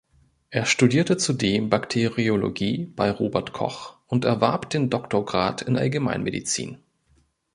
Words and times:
Er 0.49 0.65
studierte 0.65 1.15
zudem 1.17 1.69
Bakteriologie 1.69 2.85
bei 2.87 3.11
Robert 3.11 3.53
Koch 3.53 3.97
und 4.07 4.25
erwarb 4.25 4.71
den 4.71 4.89
Doktorgrad 4.89 5.61
in 5.61 5.77
Allgemeinmedizin. 5.77 6.79